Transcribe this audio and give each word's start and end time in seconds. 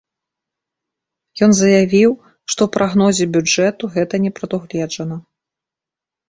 Ён 1.47 1.51
заявіў, 1.59 2.11
што 2.53 2.59
ў 2.69 2.75
прагнозе 2.77 3.25
бюджэту 3.37 3.91
гэта 3.99 4.15
не 4.25 4.31
прадугледжана. 4.41 5.15